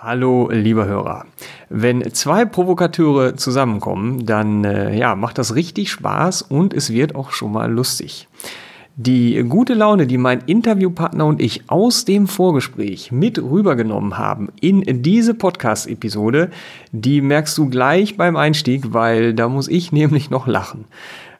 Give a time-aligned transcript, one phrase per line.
[0.00, 1.26] Hallo, lieber Hörer.
[1.70, 7.32] Wenn zwei Provokateure zusammenkommen, dann äh, ja, macht das richtig Spaß und es wird auch
[7.32, 8.28] schon mal lustig.
[8.94, 15.02] Die gute Laune, die mein Interviewpartner und ich aus dem Vorgespräch mit rübergenommen haben in
[15.02, 16.50] diese Podcast-Episode,
[16.92, 20.84] die merkst du gleich beim Einstieg, weil da muss ich nämlich noch lachen.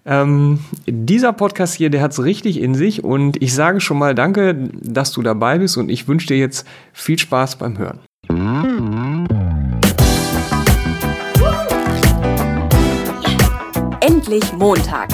[0.04, 4.16] Ähm, dieser Podcast hier, der hat es richtig in sich und ich sage schon mal
[4.16, 8.00] danke, dass du dabei bist und ich wünsche dir jetzt viel Spaß beim Hören.
[14.28, 15.10] Endlich Montag.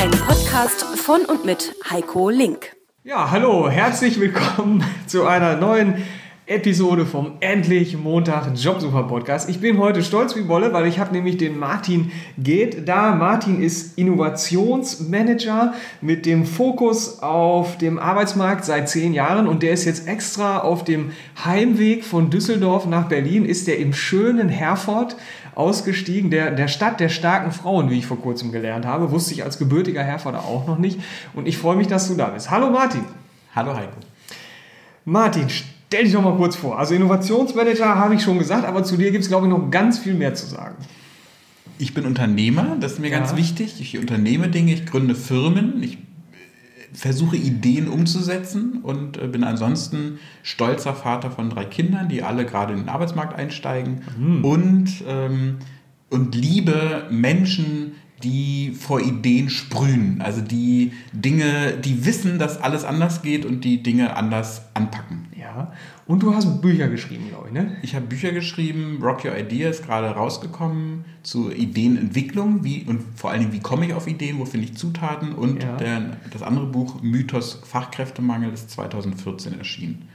[0.00, 2.74] Ein Podcast von und mit Heiko Link.
[3.04, 6.02] Ja, hallo, herzlich willkommen zu einer neuen
[6.48, 9.50] Episode vom Endlich Montag Jobsucher Podcast.
[9.50, 13.14] Ich bin heute stolz wie Wolle, weil ich habe nämlich den Martin Geht da.
[13.14, 19.84] Martin ist Innovationsmanager mit dem Fokus auf dem Arbeitsmarkt seit zehn Jahren und der ist
[19.84, 21.12] jetzt extra auf dem
[21.44, 25.16] Heimweg von Düsseldorf nach Berlin, ist der im schönen Herford
[25.54, 29.10] ausgestiegen, der, der Stadt der starken Frauen, wie ich vor kurzem gelernt habe.
[29.10, 30.98] Wusste ich als gebürtiger Herforder auch noch nicht.
[31.34, 32.50] Und ich freue mich, dass du da bist.
[32.50, 33.04] Hallo Martin.
[33.54, 33.98] Hallo Heiko.
[35.04, 35.48] Martin,
[35.88, 36.78] Stell dich doch mal kurz vor.
[36.78, 39.98] Also Innovationsmanager habe ich schon gesagt, aber zu dir gibt es, glaube ich, noch ganz
[39.98, 40.76] viel mehr zu sagen.
[41.78, 43.18] Ich bin Unternehmer, das ist mir ja.
[43.18, 43.80] ganz wichtig.
[43.80, 45.98] Ich unternehme Dinge, ich gründe Firmen, ich äh,
[46.92, 52.74] versuche Ideen umzusetzen und äh, bin ansonsten stolzer Vater von drei Kindern, die alle gerade
[52.74, 54.44] in den Arbeitsmarkt einsteigen mhm.
[54.44, 55.56] und, ähm,
[56.10, 63.22] und liebe Menschen, die vor Ideen sprühen, also die Dinge, die wissen, dass alles anders
[63.22, 65.26] geht und die Dinge anders anpacken.
[65.36, 65.72] Ja,
[66.06, 67.76] und du hast Bücher geschrieben, glaube ich, ne?
[67.82, 73.30] Ich habe Bücher geschrieben, Rock Your Idea ist gerade rausgekommen zu Ideenentwicklung wie, und vor
[73.30, 75.76] allen Dingen, wie komme ich auf Ideen, wo finde ich Zutaten und ja.
[75.76, 80.08] der, das andere Buch Mythos Fachkräftemangel ist 2014 erschienen.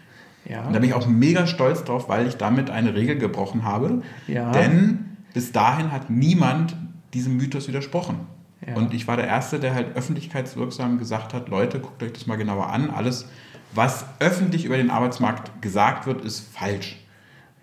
[0.49, 0.67] Ja.
[0.67, 4.01] Und da bin ich auch mega stolz drauf, weil ich damit eine Regel gebrochen habe.
[4.27, 4.51] Ja.
[4.51, 6.75] Denn bis dahin hat niemand
[7.13, 8.19] diesem Mythos widersprochen.
[8.65, 8.75] Ja.
[8.75, 12.37] Und ich war der Erste, der halt öffentlichkeitswirksam gesagt hat, Leute, guckt euch das mal
[12.37, 12.89] genauer an.
[12.89, 13.27] Alles,
[13.73, 16.99] was öffentlich über den Arbeitsmarkt gesagt wird, ist falsch.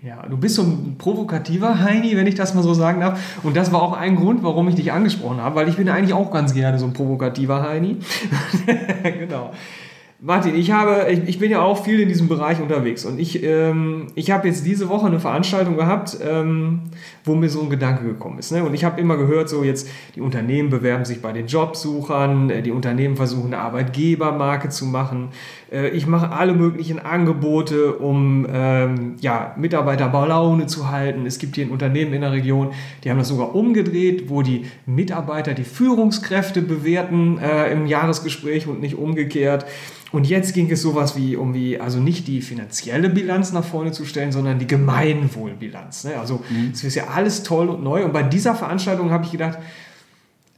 [0.03, 3.21] Ja, du bist so ein provokativer Heini, wenn ich das mal so sagen darf.
[3.43, 6.15] Und das war auch ein Grund, warum ich dich angesprochen habe, weil ich bin eigentlich
[6.15, 7.99] auch ganz gerne so ein provokativer Heini.
[9.03, 9.53] genau.
[10.22, 13.42] Martin, ich, habe, ich, ich, bin ja auch viel in diesem Bereich unterwegs und ich,
[13.42, 16.82] ähm, ich habe jetzt diese Woche eine Veranstaltung gehabt, ähm,
[17.25, 18.53] wo mir so ein Gedanke gekommen ist.
[18.53, 18.62] Ne?
[18.62, 22.60] Und ich habe immer gehört, so jetzt die Unternehmen bewerben sich bei den Jobsuchern, äh,
[22.60, 25.28] die Unternehmen versuchen eine Arbeitgebermarke zu machen.
[25.72, 31.25] Äh, ich mache alle möglichen Angebote, um ähm, ja, Mitarbeiter bei Laune zu halten.
[31.25, 32.72] Es gibt hier ein Unternehmen in der Region,
[33.04, 38.82] die haben das sogar umgedreht, wo die Mitarbeiter die Führungskräfte bewerten äh, im Jahresgespräch und
[38.82, 39.64] nicht umgekehrt.
[40.12, 43.93] Und jetzt ging es sowas wie, um wie, also nicht die finanzielle Bilanz nach vorne
[43.93, 46.04] zu stellen, sondern die Gemeinwohlbilanz.
[46.04, 46.19] Ne?
[46.19, 46.71] Also mhm.
[46.72, 48.04] es ist ja alles toll und neu.
[48.04, 49.59] Und bei dieser Veranstaltung habe ich gedacht,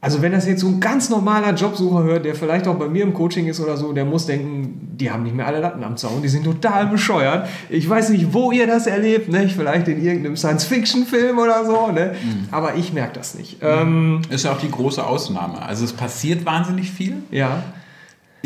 [0.03, 3.03] also wenn das jetzt so ein ganz normaler Jobsucher hört, der vielleicht auch bei mir
[3.03, 5.95] im Coaching ist oder so, der muss denken, die haben nicht mehr alle Latten am
[5.95, 7.47] Zaun, die sind total bescheuert.
[7.69, 9.47] Ich weiß nicht, wo ihr das erlebt, ne?
[9.47, 12.15] vielleicht in irgendeinem Science-Fiction-Film oder so, ne?
[12.21, 12.47] Mhm.
[12.51, 13.61] aber ich merke das nicht.
[13.61, 13.69] Mhm.
[13.69, 15.61] Ähm, ist ja auch die große Ausnahme.
[15.61, 17.23] Also es passiert wahnsinnig viel.
[17.31, 17.63] Ja.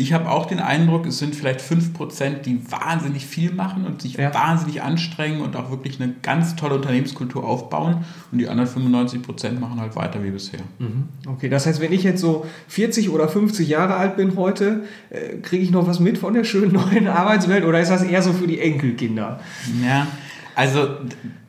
[0.00, 4.14] Ich habe auch den Eindruck, es sind vielleicht 5%, die wahnsinnig viel machen und sich
[4.14, 4.32] ja.
[4.32, 8.04] wahnsinnig anstrengen und auch wirklich eine ganz tolle Unternehmenskultur aufbauen.
[8.30, 10.60] Und die anderen 95% machen halt weiter wie bisher.
[10.78, 11.08] Mhm.
[11.26, 15.38] Okay, das heißt, wenn ich jetzt so 40 oder 50 Jahre alt bin heute, äh,
[15.38, 18.32] kriege ich noch was mit von der schönen neuen Arbeitswelt oder ist das eher so
[18.32, 19.40] für die Enkelkinder?
[19.84, 20.06] Ja,
[20.54, 20.90] also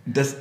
[0.07, 0.37] das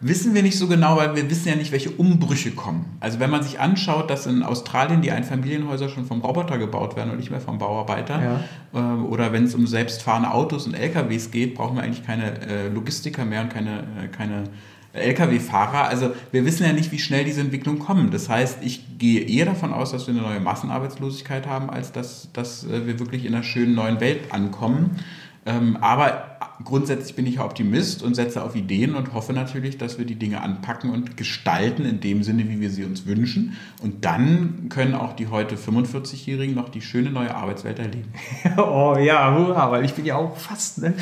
[0.00, 2.96] wissen wir nicht so genau, weil wir wissen ja nicht, welche Umbrüche kommen.
[3.00, 7.10] Also wenn man sich anschaut, dass in Australien die Einfamilienhäuser schon vom Roboter gebaut werden
[7.10, 8.40] und nicht mehr vom Bauarbeiter, ja.
[8.74, 12.68] äh, oder wenn es um selbstfahrende Autos und LKWs geht, brauchen wir eigentlich keine äh,
[12.68, 14.44] Logistiker mehr und keine, äh, keine
[14.92, 15.88] Lkw-Fahrer.
[15.88, 18.10] Also wir wissen ja nicht, wie schnell diese Entwicklung kommen.
[18.10, 22.30] Das heißt, ich gehe eher davon aus, dass wir eine neue Massenarbeitslosigkeit haben, als dass,
[22.32, 24.98] dass äh, wir wirklich in einer schönen neuen Welt ankommen.
[25.46, 30.04] Ähm, aber grundsätzlich bin ich Optimist und setze auf Ideen und hoffe natürlich, dass wir
[30.04, 33.56] die Dinge anpacken und gestalten in dem Sinne, wie wir sie uns wünschen.
[33.82, 38.12] Und dann können auch die heute 45-Jährigen noch die schöne neue Arbeitswelt erleben.
[38.56, 40.94] oh ja, hurra, weil ich bin ja auch fast, ne?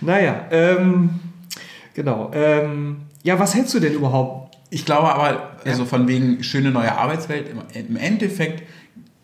[0.00, 1.20] Naja, ähm,
[1.94, 2.30] genau.
[2.34, 4.56] Ähm, ja, was hältst du denn überhaupt?
[4.70, 8.62] Ich glaube aber, also von wegen schöne neue Arbeitswelt, im Endeffekt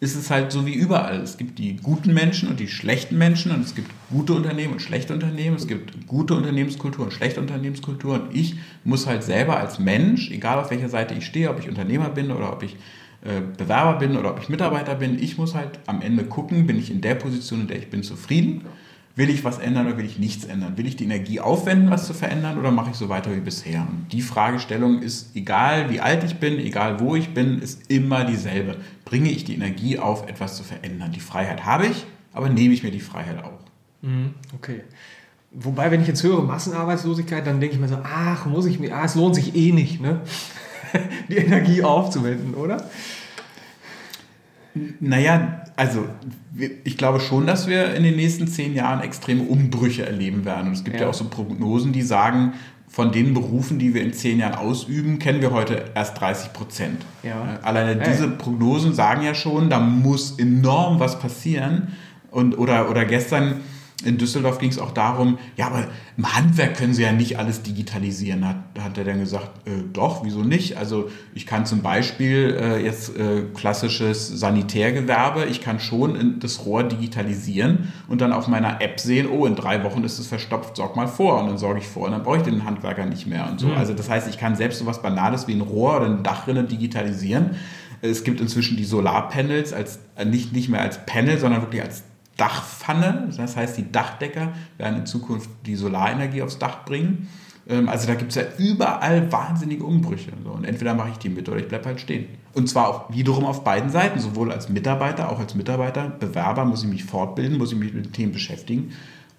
[0.00, 1.20] ist es halt so wie überall.
[1.20, 4.82] Es gibt die guten Menschen und die schlechten Menschen und es gibt gute Unternehmen und
[4.82, 5.56] schlechte Unternehmen.
[5.56, 8.14] Es gibt gute Unternehmenskultur und schlechte Unternehmenskultur.
[8.14, 11.68] Und ich muss halt selber als Mensch, egal auf welcher Seite ich stehe, ob ich
[11.68, 12.76] Unternehmer bin oder ob ich
[13.24, 15.20] äh, Bewerber bin oder ob ich Mitarbeiter bin.
[15.20, 18.04] Ich muss halt am Ende gucken, bin ich in der Position, in der ich bin,
[18.04, 18.66] zufrieden?
[19.18, 20.78] Will ich was ändern oder will ich nichts ändern?
[20.78, 23.80] Will ich die Energie aufwenden, was zu verändern oder mache ich so weiter wie bisher?
[23.80, 28.24] Und die Fragestellung ist, egal wie alt ich bin, egal wo ich bin, ist immer
[28.24, 28.76] dieselbe.
[29.04, 31.10] Bringe ich die Energie auf, etwas zu verändern?
[31.10, 33.58] Die Freiheit habe ich, aber nehme ich mir die Freiheit auch.
[34.02, 34.82] Mhm, okay.
[35.50, 38.94] Wobei, wenn ich jetzt höre Massenarbeitslosigkeit, dann denke ich mir so, ach, muss ich mir,
[38.94, 40.20] ah, es lohnt sich eh nicht, ne?
[41.28, 42.88] die Energie aufzuwenden, oder?
[45.00, 46.06] Naja, also
[46.82, 50.66] ich glaube schon, dass wir in den nächsten zehn Jahren extreme Umbrüche erleben werden.
[50.66, 52.54] Und es gibt ja, ja auch so Prognosen, die sagen,
[52.88, 57.06] von den Berufen, die wir in zehn Jahren ausüben, kennen wir heute erst 30 Prozent.
[57.22, 57.60] Ja.
[57.62, 58.10] Alleine hey.
[58.10, 61.92] diese Prognosen sagen ja schon, da muss enorm was passieren.
[62.32, 63.60] Und, oder, oder gestern
[64.04, 67.62] in Düsseldorf ging es auch darum, ja, aber im Handwerk können sie ja nicht alles
[67.62, 68.46] digitalisieren.
[68.46, 70.76] Hat, hat er dann gesagt, äh, doch, wieso nicht?
[70.76, 76.84] Also ich kann zum Beispiel äh, jetzt äh, klassisches Sanitärgewerbe, ich kann schon das Rohr
[76.84, 80.94] digitalisieren und dann auf meiner App sehen, oh, in drei Wochen ist es verstopft, sorg
[80.94, 81.40] mal vor.
[81.40, 83.66] Und dann sorge ich vor und dann brauche ich den Handwerker nicht mehr und so.
[83.66, 83.78] Mhm.
[83.78, 86.62] Also das heißt, ich kann selbst so was Banales wie ein Rohr oder eine Dachrinne
[86.62, 87.56] digitalisieren.
[88.00, 92.04] Es gibt inzwischen die Solarpanels als äh, nicht, nicht mehr als Panel, sondern wirklich als
[92.38, 93.28] Dachpfanne.
[93.36, 97.28] Das heißt, die Dachdecker werden in Zukunft die Solarenergie aufs Dach bringen.
[97.68, 100.32] Ähm, also da gibt es ja überall wahnsinnige Umbrüche.
[100.44, 102.26] Und entweder mache ich die mit oder ich bleibe halt stehen.
[102.54, 106.82] Und zwar auch wiederum auf beiden Seiten, sowohl als Mitarbeiter, auch als Mitarbeiter, Bewerber muss
[106.82, 108.92] ich mich fortbilden, muss ich mich mit den Themen beschäftigen,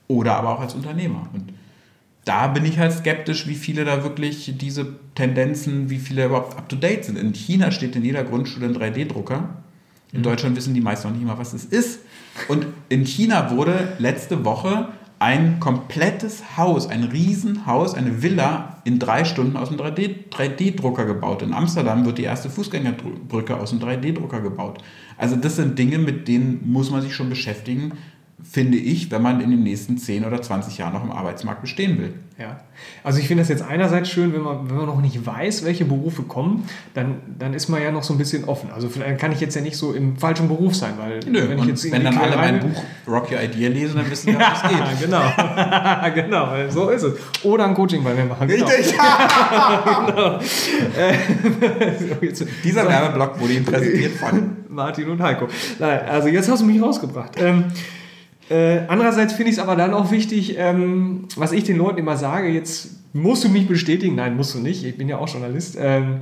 [0.08, 1.28] oder aber auch als Unternehmer.
[1.34, 1.54] Und
[2.26, 7.06] da bin ich halt skeptisch, wie viele da wirklich diese Tendenzen, wie viele überhaupt up-to-date
[7.06, 7.18] sind.
[7.18, 9.50] In China steht in jeder Grundschule ein 3D-Drucker.
[10.12, 10.24] In mhm.
[10.24, 12.02] Deutschland wissen die meisten noch nicht mal, was es ist.
[12.48, 14.90] Und in China wurde letzte Woche
[15.20, 21.42] ein komplettes Haus, ein Riesenhaus, eine Villa in drei Stunden aus einem 3D-Drucker gebaut.
[21.42, 24.82] In Amsterdam wird die erste Fußgängerbrücke aus einem 3D-Drucker gebaut.
[25.18, 27.92] Also das sind Dinge, mit denen muss man sich schon beschäftigen,
[28.44, 31.98] finde ich, wenn man in den nächsten 10 oder 20 Jahren noch im Arbeitsmarkt bestehen
[32.00, 32.14] will.
[32.40, 32.62] Ja,
[33.04, 35.84] also ich finde das jetzt einerseits schön, wenn man, wenn man noch nicht weiß, welche
[35.84, 36.64] Berufe kommen,
[36.94, 38.70] dann, dann ist man ja noch so ein bisschen offen.
[38.74, 41.60] Also vielleicht kann ich jetzt ja nicht so im falschen Beruf sein, weil Nö, wenn
[41.60, 44.64] ich jetzt wenn dann alle mein Buch Rock Your Idea lesen, dann wissen wir, was
[44.64, 45.02] ja, geht.
[45.02, 45.22] genau,
[46.56, 47.14] genau, so ist es.
[47.44, 48.48] Oder ein Coaching bei mir machen.
[48.48, 48.68] Genau.
[48.68, 48.94] Richtig.
[50.08, 50.40] genau.
[52.64, 55.48] Dieser Werbeblock wurde Ihnen präsentiert von Martin und Heiko.
[55.78, 57.34] Nein, also jetzt hast du mich rausgebracht.
[57.38, 57.66] Ähm,
[58.50, 62.18] äh, andererseits finde ich es aber dann auch wichtig, ähm, was ich den Leuten immer
[62.18, 65.78] sage, jetzt musst du mich bestätigen, nein, musst du nicht, ich bin ja auch Journalist
[65.80, 66.22] ähm,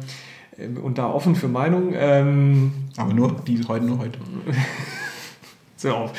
[0.58, 1.94] äh, und da offen für Meinung.
[1.94, 4.20] Ähm, aber nur, die heute, nur heute.
[5.78, 6.14] so auf.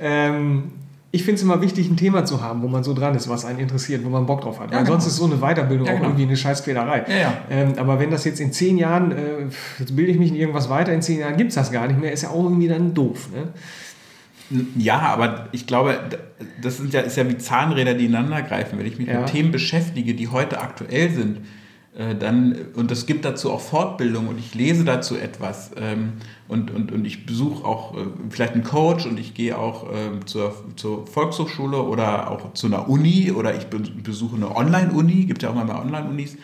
[0.00, 0.72] Ähm,
[1.12, 3.44] ich finde es immer wichtig, ein Thema zu haben, wo man so dran ist, was
[3.44, 4.70] einen interessiert, wo man Bock drauf hat.
[4.70, 4.90] Ja, genau.
[4.90, 6.10] sonst ist so eine Weiterbildung ja, auch genau.
[6.10, 7.04] irgendwie eine Scheißquälerei.
[7.08, 9.44] Ja, ähm, aber wenn das jetzt in zehn Jahren, äh,
[9.78, 12.00] jetzt bilde ich mich in irgendwas weiter, in zehn Jahren gibt es das gar nicht
[12.00, 13.30] mehr, ist ja auch irgendwie dann doof.
[13.32, 13.48] Ne?
[14.76, 15.98] Ja, aber ich glaube,
[16.62, 18.78] das sind ja, ist ja wie Zahnräder, die ineinander greifen.
[18.78, 19.20] Wenn ich mich ja.
[19.20, 21.38] mit Themen beschäftige, die heute aktuell sind,
[21.96, 26.14] äh, dann, und es gibt dazu auch Fortbildung und ich lese dazu etwas ähm,
[26.46, 30.26] und, und, und ich besuche auch äh, vielleicht einen Coach und ich gehe auch ähm,
[30.26, 35.50] zur, zur Volkshochschule oder auch zu einer Uni oder ich besuche eine Online-Uni, gibt ja
[35.50, 36.36] auch mal Online-Unis,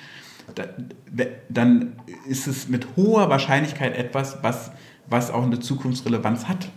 [1.49, 1.93] dann
[2.27, 4.73] ist es mit hoher Wahrscheinlichkeit etwas, was,
[5.09, 6.69] was auch eine Zukunftsrelevanz hat.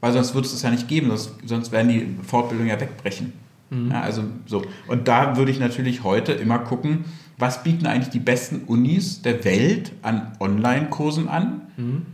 [0.00, 3.32] Weil sonst würde es das ja nicht geben, sonst, sonst werden die Fortbildungen ja wegbrechen.
[3.70, 3.90] Mhm.
[3.90, 4.62] Ja, also so.
[4.88, 7.04] Und da würde ich natürlich heute immer gucken,
[7.38, 12.06] was bieten eigentlich die besten Unis der Welt an Online-Kursen an mhm.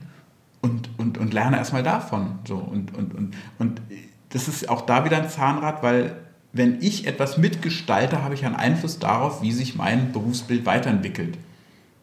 [0.60, 2.38] und, und, und lerne erstmal davon.
[2.46, 2.56] So.
[2.56, 3.80] Und, und, und, und
[4.30, 6.16] das ist auch da wieder ein Zahnrad, weil
[6.52, 11.36] wenn ich etwas mitgestalte, habe ich einen Einfluss darauf, wie sich mein Berufsbild weiterentwickelt.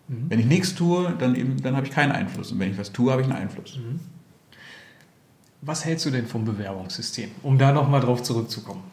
[0.07, 0.25] Mhm.
[0.29, 2.51] Wenn ich nichts tue, dann, eben, dann habe ich keinen Einfluss.
[2.51, 3.77] Und wenn ich was tue, habe ich einen Einfluss.
[3.77, 4.00] Mhm.
[5.65, 8.84] Was hältst du denn vom Bewerbungssystem, um da nochmal drauf zurückzukommen?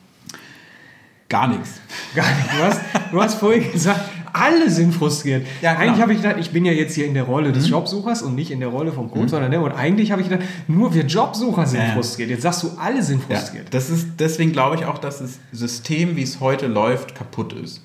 [1.28, 1.80] Gar nichts.
[2.14, 2.52] Gar nichts.
[2.56, 4.00] Du hast, du hast vorhin gesagt,
[4.32, 5.46] alle sind frustriert.
[5.62, 7.72] Ja, eigentlich habe ich gedacht, ich bin ja jetzt hier in der Rolle des mhm.
[7.72, 9.28] Jobsuchers und nicht in der Rolle vom Coach, mhm.
[9.28, 11.92] sondern ne, und eigentlich habe ich gedacht, nur wir Jobsucher sind ja.
[11.92, 12.30] frustriert.
[12.30, 13.64] Jetzt sagst du, alle sind frustriert.
[13.64, 17.52] Ja, das ist, deswegen glaube ich auch, dass das System, wie es heute läuft, kaputt
[17.52, 17.82] ist.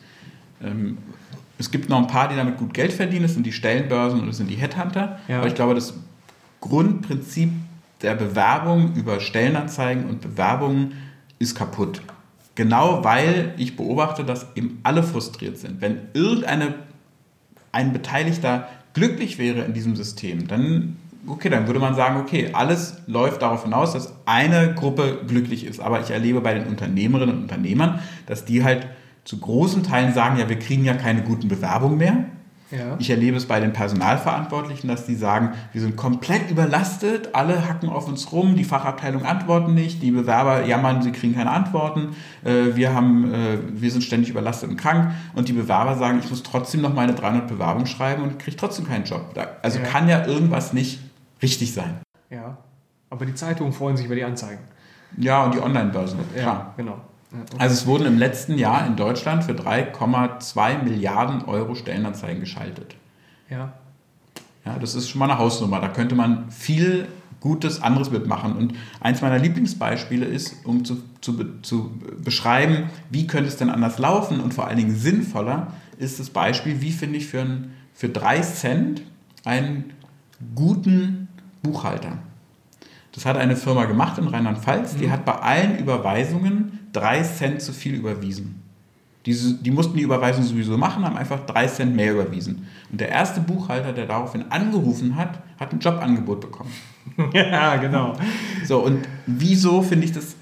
[0.64, 1.00] Ähm,
[1.58, 4.28] es gibt noch ein paar, die damit gut Geld verdienen, das sind die Stellenbörsen und
[4.28, 5.20] das sind die Headhunter.
[5.28, 5.40] Ja.
[5.40, 5.96] Aber ich glaube, das
[6.62, 7.50] Grundprinzip
[8.02, 10.94] der Bewerbung über Stellenanzeigen und Bewerbungen
[11.40, 12.02] ist kaputt.
[12.56, 15.82] Genau weil ich beobachte, dass eben alle frustriert sind.
[15.82, 16.76] Wenn irgendeine
[17.72, 20.96] ein Beteiligter glücklich wäre in diesem System, dann
[21.28, 25.80] okay, dann würde man sagen, okay, alles läuft darauf hinaus, dass eine Gruppe glücklich ist.
[25.80, 28.88] Aber ich erlebe bei den Unternehmerinnen und Unternehmern, dass die halt
[29.24, 32.26] zu großen Teilen sagen, ja, wir kriegen ja keine guten Bewerbungen mehr.
[32.78, 32.96] Ja.
[33.00, 37.90] Ich erlebe es bei den Personalverantwortlichen, dass die sagen, wir sind komplett überlastet, alle hacken
[37.90, 42.76] auf uns rum, die Fachabteilung antworten nicht, die Bewerber jammern, sie kriegen keine Antworten, äh,
[42.76, 46.44] wir, haben, äh, wir sind ständig überlastet und krank und die Bewerber sagen, ich muss
[46.44, 49.34] trotzdem noch meine 300 Bewerbungen schreiben und kriege trotzdem keinen Job.
[49.62, 49.86] Also Ja.
[49.86, 51.00] kann ja irgendwas nicht
[51.42, 52.00] richtig sein.
[52.30, 52.58] Ja.
[53.10, 54.60] Aber die Zeitungen freuen sich über die Anzeigen.
[55.18, 56.74] Ja, und die Online-Börsen, klar.
[56.76, 56.98] genau.
[57.42, 57.58] Okay.
[57.58, 62.96] Also es wurden im letzten Jahr in Deutschland für 3,2 Milliarden Euro Stellenanzeigen geschaltet.
[63.50, 63.74] ja.
[64.66, 65.80] Ja, das ist schon mal eine Hausnummer.
[65.80, 67.08] Da könnte man viel
[67.40, 68.54] Gutes anderes mitmachen.
[68.54, 71.92] Und eins meiner Lieblingsbeispiele ist, um zu, zu, zu
[72.24, 75.68] beschreiben, wie könnte es denn anders laufen und vor allen Dingen sinnvoller,
[76.00, 79.04] ist das Beispiel, wie finde ich für, ein, für drei Cent
[79.44, 79.94] einen
[80.56, 81.28] guten
[81.62, 82.18] Buchhalter.
[83.16, 87.72] Das hat eine Firma gemacht in Rheinland-Pfalz, die hat bei allen Überweisungen drei Cent zu
[87.72, 88.62] viel überwiesen.
[89.26, 92.68] Diese, die mussten die Überweisung sowieso machen, haben einfach drei Cent mehr überwiesen.
[92.92, 96.72] Und der erste Buchhalter, der daraufhin angerufen hat, hat ein Jobangebot bekommen.
[97.34, 98.18] ja, genau.
[98.66, 100.36] So, und wieso finde ich das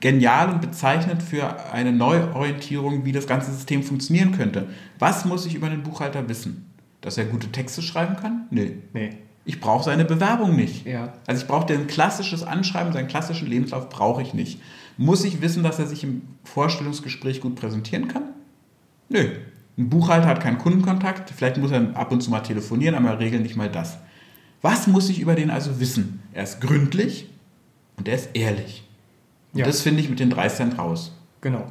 [0.00, 4.68] genial und bezeichnend für eine Neuorientierung, wie das ganze System funktionieren könnte?
[4.98, 6.70] Was muss ich über den Buchhalter wissen?
[7.00, 8.46] Dass er gute Texte schreiben kann?
[8.50, 8.76] Nee.
[8.92, 9.16] Nee.
[9.44, 10.86] Ich brauche seine Bewerbung nicht.
[10.86, 11.14] Ja.
[11.26, 14.60] Also ich brauche ein klassisches Anschreiben, seinen klassischen Lebenslauf brauche ich nicht.
[14.96, 18.24] Muss ich wissen, dass er sich im Vorstellungsgespräch gut präsentieren kann?
[19.08, 19.28] Nö.
[19.78, 23.18] Ein Buchhalter hat keinen Kundenkontakt, vielleicht muss er ab und zu mal telefonieren, aber in
[23.18, 23.96] der Regel nicht mal das.
[24.62, 26.22] Was muss ich über den also wissen?
[26.34, 27.30] Er ist gründlich
[27.96, 28.86] und er ist ehrlich.
[29.54, 29.66] Und Ja.
[29.66, 31.16] das finde ich mit den 3 Cent raus.
[31.40, 31.64] Genau.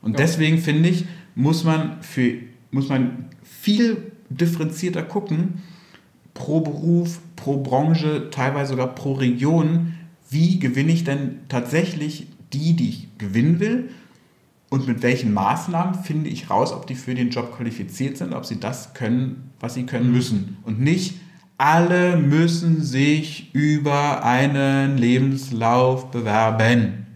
[0.00, 0.18] Und Ja.
[0.18, 2.34] deswegen finde ich, muss man, für,
[2.70, 5.62] muss man viel differenzierter gucken,
[6.36, 9.94] pro Beruf, pro Branche, teilweise sogar pro Region,
[10.30, 13.88] wie gewinne ich denn tatsächlich die, die ich gewinnen will
[14.68, 18.44] und mit welchen Maßnahmen finde ich raus, ob die für den Job qualifiziert sind, ob
[18.44, 20.58] sie das können, was sie können müssen.
[20.64, 21.14] Und nicht,
[21.58, 27.06] alle müssen sich über einen Lebenslauf bewerben.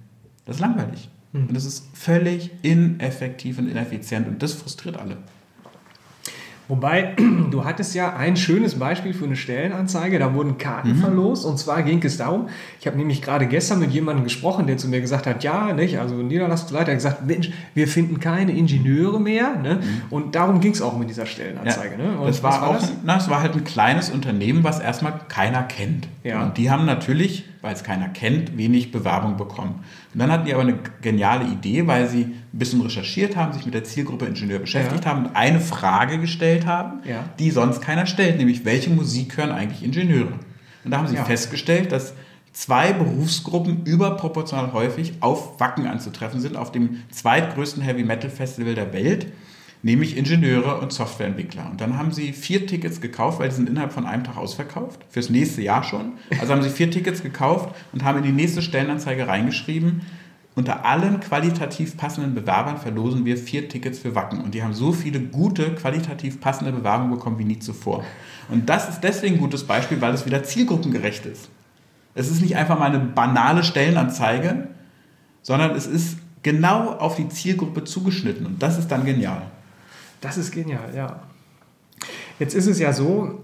[0.44, 1.08] Das ist langweilig.
[1.32, 5.18] Und das ist völlig ineffektiv und ineffizient und das frustriert alle.
[6.70, 7.14] Wobei,
[7.50, 10.96] du hattest ja ein schönes Beispiel für eine Stellenanzeige, da wurden Karten Mhm.
[10.96, 12.48] verlost und zwar ging es darum,
[12.80, 15.98] ich habe nämlich gerade gestern mit jemandem gesprochen, der zu mir gesagt hat, ja, nicht,
[15.98, 19.80] also Niederlassungsleiter hat gesagt, Mensch, wir finden keine Ingenieure mehr ne?
[20.10, 21.96] und darum ging es auch mit dieser Stellenanzeige.
[21.98, 22.04] Ne?
[22.12, 22.26] Und Mhm.
[22.26, 22.92] das was war, auch, das?
[23.04, 26.06] Na, es war halt ein kleines Unternehmen, was erstmal keiner kennt.
[26.22, 26.44] Ja.
[26.44, 29.84] Und die haben natürlich, weil es keiner kennt, wenig Bewerbung bekommen.
[30.14, 33.64] Und dann hatten die aber eine geniale Idee, weil sie ein bisschen recherchiert haben, sich
[33.64, 35.10] mit der Zielgruppe Ingenieur beschäftigt Ja.
[35.10, 37.24] haben und eine Frage gestellt haben, Ja.
[37.38, 40.32] die sonst keiner stellt, nämlich welche Musik hören eigentlich Ingenieure?
[40.84, 41.24] Und da haben sie Ja.
[41.24, 42.14] festgestellt, dass
[42.52, 48.92] zwei Berufsgruppen überproportional häufig auf Wacken anzutreffen sind, auf dem zweitgrößten Heavy Metal Festival der
[48.92, 49.26] Welt,
[49.82, 51.70] nämlich Ingenieure und Softwareentwickler.
[51.70, 55.00] Und dann haben sie vier Tickets gekauft, weil die sind innerhalb von einem Tag ausverkauft,
[55.08, 56.12] fürs nächste Jahr schon.
[56.38, 60.02] Also haben sie vier Tickets gekauft und haben in die nächste Stellenanzeige reingeschrieben,
[60.56, 64.40] unter allen qualitativ passenden Bewerbern verlosen wir vier Tickets für Wacken.
[64.40, 68.04] Und die haben so viele gute, qualitativ passende Bewerbungen bekommen wie nie zuvor.
[68.48, 71.48] Und das ist deswegen ein gutes Beispiel, weil es wieder zielgruppengerecht ist.
[72.14, 74.68] Es ist nicht einfach mal eine banale Stellenanzeige,
[75.42, 78.44] sondern es ist genau auf die Zielgruppe zugeschnitten.
[78.44, 79.42] Und das ist dann genial.
[80.20, 81.22] Das ist genial, ja.
[82.38, 83.40] Jetzt ist es ja so,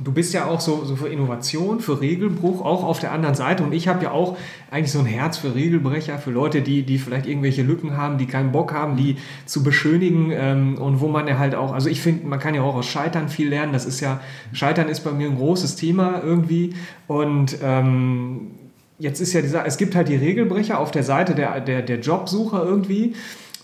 [0.00, 3.62] du bist ja auch so, so für Innovation, für Regelbruch, auch auf der anderen Seite.
[3.62, 4.36] Und ich habe ja auch
[4.70, 8.26] eigentlich so ein Herz für Regelbrecher, für Leute, die, die vielleicht irgendwelche Lücken haben, die
[8.26, 12.00] keinen Bock haben, die zu beschönigen ähm, und wo man ja halt auch, also ich
[12.00, 13.72] finde, man kann ja auch aus Scheitern viel lernen.
[13.72, 14.20] Das ist ja,
[14.52, 16.74] Scheitern ist bei mir ein großes Thema irgendwie.
[17.06, 18.52] Und ähm,
[18.98, 22.00] jetzt ist ja dieser, es gibt halt die Regelbrecher auf der Seite der, der, der
[22.00, 23.14] Jobsucher irgendwie.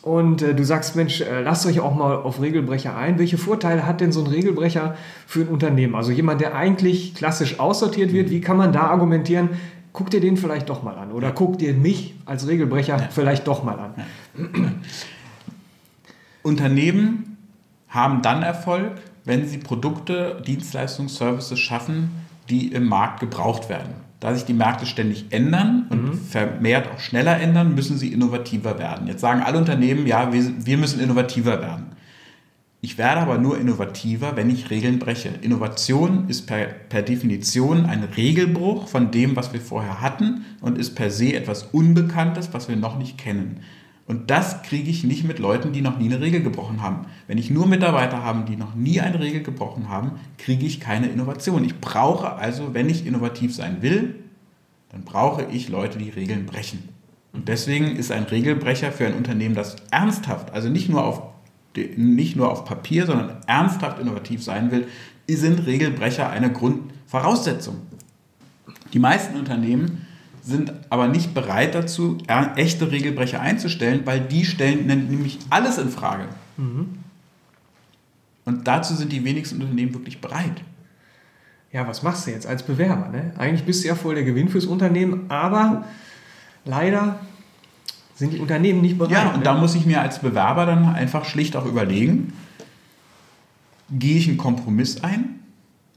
[0.08, 3.18] Und äh, du sagst, Mensch, äh, lasst euch auch mal auf Regelbrecher ein.
[3.18, 4.96] Welche Vorteile hat denn so ein Regelbrecher
[5.26, 5.94] für ein Unternehmen?
[5.94, 9.50] Also jemand, der eigentlich klassisch aussortiert wird, wie kann man da argumentieren?
[9.92, 11.12] Guck dir den vielleicht doch mal an.
[11.12, 14.80] Oder guck dir mich als Regelbrecher vielleicht doch mal an.
[16.42, 17.36] Unternehmen
[17.88, 18.92] haben dann Erfolg,
[19.26, 22.12] wenn sie Produkte, Dienstleistungen, Services schaffen,
[22.48, 24.07] die im Markt gebraucht werden.
[24.20, 29.06] Da sich die Märkte ständig ändern und vermehrt auch schneller ändern, müssen sie innovativer werden.
[29.06, 31.86] Jetzt sagen alle Unternehmen, ja, wir, wir müssen innovativer werden.
[32.80, 35.30] Ich werde aber nur innovativer, wenn ich Regeln breche.
[35.40, 40.94] Innovation ist per, per Definition ein Regelbruch von dem, was wir vorher hatten und ist
[40.94, 43.60] per se etwas Unbekanntes, was wir noch nicht kennen.
[44.08, 47.04] Und das kriege ich nicht mit Leuten, die noch nie eine Regel gebrochen haben.
[47.26, 51.08] Wenn ich nur Mitarbeiter habe, die noch nie eine Regel gebrochen haben, kriege ich keine
[51.08, 51.62] Innovation.
[51.62, 54.14] Ich brauche also, wenn ich innovativ sein will,
[54.90, 56.88] dann brauche ich Leute, die Regeln brechen.
[57.34, 61.22] Und deswegen ist ein Regelbrecher für ein Unternehmen, das ernsthaft, also nicht nur auf
[61.96, 64.88] nicht nur auf Papier, sondern ernsthaft innovativ sein will,
[65.28, 67.76] sind Regelbrecher eine Grundvoraussetzung.
[68.92, 70.07] Die meisten Unternehmen
[70.48, 72.16] sind aber nicht bereit dazu,
[72.56, 76.24] echte Regelbrecher einzustellen, weil die stellen nämlich alles in Frage.
[76.56, 77.00] Mhm.
[78.46, 80.62] Und dazu sind die wenigsten Unternehmen wirklich bereit.
[81.70, 83.10] Ja, was machst du jetzt als Bewerber?
[83.10, 83.34] Ne?
[83.36, 85.84] Eigentlich bist du ja voll der Gewinn fürs Unternehmen, aber
[86.64, 87.20] leider
[88.14, 89.12] sind die Unternehmen nicht bereit.
[89.12, 89.44] Ja, und ne?
[89.44, 92.32] da muss ich mir als Bewerber dann einfach schlicht auch überlegen,
[93.90, 95.40] gehe ich einen Kompromiss ein?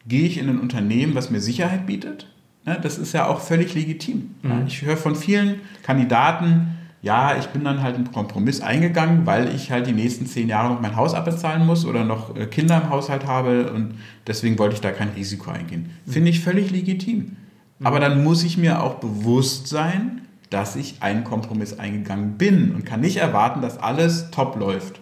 [0.05, 2.27] Gehe ich in ein Unternehmen, was mir Sicherheit bietet?
[2.65, 4.35] Ne, das ist ja auch völlig legitim.
[4.43, 4.65] Mhm.
[4.67, 9.71] Ich höre von vielen Kandidaten, ja, ich bin dann halt einen Kompromiss eingegangen, weil ich
[9.71, 12.89] halt die nächsten zehn Jahre noch mein Haus abbezahlen muss oder noch äh, Kinder im
[12.91, 13.95] Haushalt habe und
[14.27, 15.89] deswegen wollte ich da kein Risiko eingehen.
[16.05, 16.11] Mhm.
[16.11, 17.37] Finde ich völlig legitim.
[17.79, 17.87] Mhm.
[17.87, 22.85] Aber dann muss ich mir auch bewusst sein, dass ich einen Kompromiss eingegangen bin und
[22.85, 24.99] kann nicht erwarten, dass alles top läuft.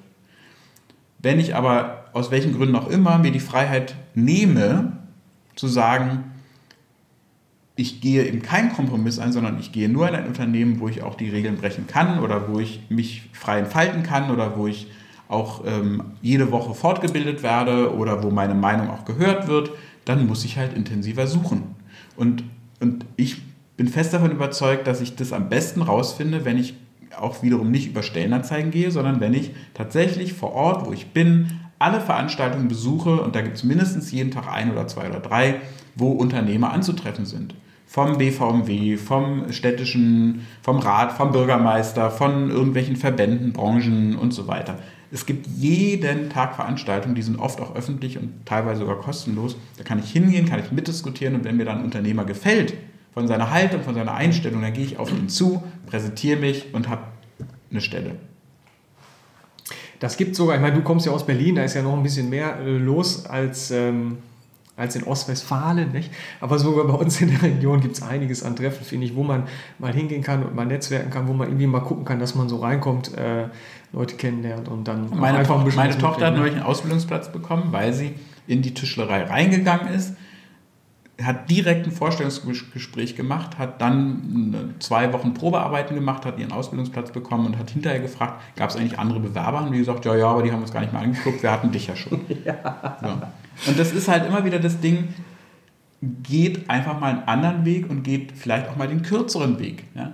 [1.18, 4.94] Wenn ich aber aus welchen Gründen auch immer mir die Freiheit nehme,
[5.56, 6.29] zu sagen,
[7.80, 11.02] ich gehe eben keinen Kompromiss ein, sondern ich gehe nur in ein Unternehmen, wo ich
[11.02, 14.88] auch die Regeln brechen kann oder wo ich mich frei entfalten kann oder wo ich
[15.30, 19.72] auch ähm, jede Woche fortgebildet werde oder wo meine Meinung auch gehört wird,
[20.04, 21.64] dann muss ich halt intensiver suchen.
[22.18, 22.44] Und,
[22.82, 23.42] und ich
[23.78, 26.74] bin fest davon überzeugt, dass ich das am besten rausfinde, wenn ich
[27.18, 31.62] auch wiederum nicht über Stellenanzeigen gehe, sondern wenn ich tatsächlich vor Ort, wo ich bin,
[31.80, 35.62] alle Veranstaltungen besuche und da gibt es mindestens jeden Tag ein oder zwei oder drei,
[35.96, 37.56] wo Unternehmer anzutreffen sind
[37.90, 44.78] vom BVMW, vom städtischen, vom Rat, vom Bürgermeister, von irgendwelchen Verbänden, Branchen und so weiter.
[45.12, 49.58] Es gibt jeden Tag Veranstaltungen, die sind oft auch öffentlich und teilweise sogar kostenlos.
[49.78, 52.76] Da kann ich hingehen, kann ich mitdiskutieren und wenn mir dann ein Unternehmer gefällt,
[53.12, 56.90] von seiner Haltung, von seiner Einstellung, dann gehe ich auf ihn zu, präsentiere mich und
[56.90, 57.02] habe
[57.72, 58.18] eine Stelle.
[60.00, 62.04] Das gibt sogar, ich meine, du kommst ja aus Berlin, da ist ja noch ein
[62.04, 64.20] bisschen mehr äh, los als ähm,
[64.80, 65.92] als in Ostwestfalen.
[65.92, 66.12] Nicht?
[66.40, 69.24] Aber sogar bei uns in der Region gibt es einiges an Treffen, finde ich, wo
[69.24, 69.44] man
[69.78, 72.50] mal hingehen kann und mal netzwerken kann, wo man irgendwie mal gucken kann, dass man
[72.50, 73.48] so reinkommt, äh,
[73.92, 77.70] Leute kennenlernt und dann meine einfach ein bisschen Meine Tochter hat neulich einen Ausbildungsplatz bekommen,
[77.72, 78.14] weil sie
[78.48, 80.14] in die Tischlerei reingegangen ist
[81.24, 87.48] hat direkt ein Vorstellungsgespräch gemacht, hat dann zwei Wochen Probearbeiten gemacht, hat ihren Ausbildungsplatz bekommen
[87.48, 89.62] und hat hinterher gefragt, gab es eigentlich andere Bewerber?
[89.64, 91.72] Und die gesagt, ja, ja, aber die haben uns gar nicht mal angeguckt, wir hatten
[91.72, 92.22] dich ja schon.
[92.46, 92.98] Ja.
[93.02, 93.08] So.
[93.68, 95.10] Und das ist halt immer wieder das Ding,
[96.02, 99.84] geht einfach mal einen anderen Weg und geht vielleicht auch mal den kürzeren Weg.
[99.96, 100.14] Ja?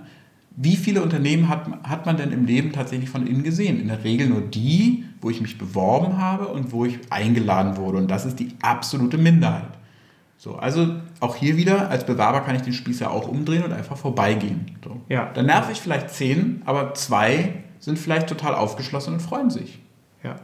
[0.56, 3.78] Wie viele Unternehmen hat, hat man denn im Leben tatsächlich von innen gesehen?
[3.80, 7.98] In der Regel nur die, wo ich mich beworben habe und wo ich eingeladen wurde.
[7.98, 9.68] Und das ist die absolute Minderheit.
[10.38, 13.72] So, also auch hier wieder, als Bewerber kann ich den Spieß ja auch umdrehen und
[13.72, 14.66] einfach vorbeigehen.
[14.84, 15.00] So.
[15.08, 15.30] Ja.
[15.32, 19.78] Dann nerv ich vielleicht zehn, aber zwei sind vielleicht total aufgeschlossen und freuen sich.
[20.22, 20.36] Ja.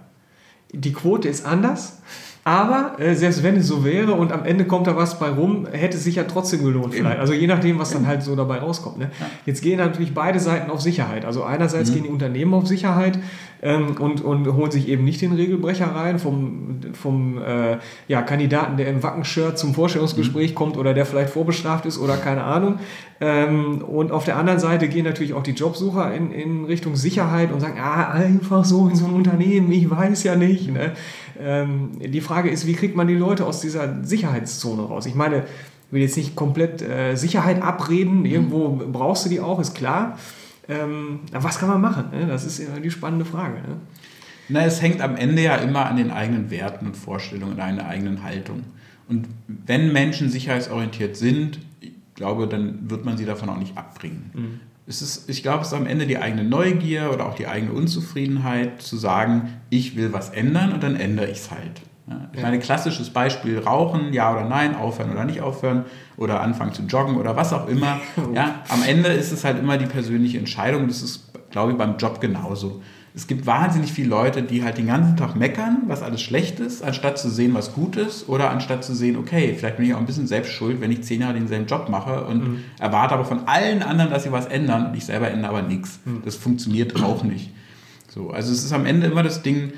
[0.72, 2.00] Die Quote ist anders.
[2.44, 5.68] Aber äh, selbst wenn es so wäre und am Ende kommt da was bei rum,
[5.70, 7.20] hätte es sich ja trotzdem gelohnt vielleicht.
[7.20, 8.98] Also je nachdem, was dann halt so dabei rauskommt.
[8.98, 9.10] Ne?
[9.46, 11.24] Jetzt gehen natürlich beide Seiten auf Sicherheit.
[11.24, 11.94] Also einerseits mhm.
[11.94, 13.20] gehen die Unternehmen auf Sicherheit
[13.62, 17.78] ähm, und, und holen sich eben nicht den Regelbrecher rein vom, vom äh,
[18.08, 20.56] ja, Kandidaten, der im Wackenshirt zum Vorstellungsgespräch mhm.
[20.56, 22.80] kommt oder der vielleicht vorbestraft ist oder keine Ahnung.
[23.20, 27.52] Ähm, und auf der anderen Seite gehen natürlich auch die Jobsucher in, in Richtung Sicherheit
[27.52, 30.72] und sagen, ah, einfach so in so ein Unternehmen, ich weiß ja nicht.
[30.72, 30.90] Ne?
[31.42, 35.06] Ähm, die Frage ist, wie kriegt man die Leute aus dieser Sicherheitszone raus?
[35.06, 39.60] Ich meine, ich will jetzt nicht komplett äh, Sicherheit abreden, irgendwo brauchst du die auch,
[39.60, 40.18] ist klar.
[40.68, 42.10] Ähm, was kann man machen?
[42.12, 42.26] Ne?
[42.26, 43.54] Das ist ja die spannende Frage.
[43.54, 43.76] Ne?
[44.48, 47.88] Na, es hängt am Ende ja immer an den eigenen Werten und Vorstellungen, an der
[47.88, 48.62] eigenen Haltung.
[49.08, 54.30] Und wenn Menschen sicherheitsorientiert sind, ich glaube, dann wird man sie davon auch nicht abbringen.
[54.34, 57.46] Mhm es ist, ich glaube, es ist am Ende die eigene Neugier oder auch die
[57.46, 61.82] eigene Unzufriedenheit zu sagen, ich will was ändern und dann ändere ich es halt.
[62.32, 62.42] Ich ja.
[62.42, 65.84] meine, klassisches Beispiel, Rauchen, ja oder nein, aufhören oder nicht aufhören
[66.16, 68.00] oder anfangen zu joggen oder was auch immer.
[68.34, 70.88] Ja, am Ende ist es halt immer die persönliche Entscheidung.
[70.88, 72.82] Das ist, glaube ich, beim Job genauso
[73.14, 76.82] es gibt wahnsinnig viele Leute, die halt den ganzen Tag meckern, was alles schlecht ist,
[76.82, 79.98] anstatt zu sehen, was gut ist, oder anstatt zu sehen, okay, vielleicht bin ich auch
[79.98, 82.58] ein bisschen selbst schuld, wenn ich zehn Jahre denselben Job mache und mhm.
[82.78, 86.00] erwarte aber von allen anderen, dass sie was ändern und ich selber ändere aber nichts.
[86.06, 86.22] Mhm.
[86.24, 87.50] Das funktioniert auch nicht.
[88.08, 89.72] So, also es ist am Ende immer das Ding,